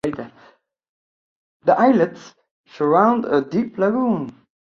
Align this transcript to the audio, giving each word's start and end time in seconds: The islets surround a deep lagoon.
The 1.63 1.79
islets 1.79 2.33
surround 2.65 3.25
a 3.25 3.41
deep 3.43 3.77
lagoon. 3.77 4.35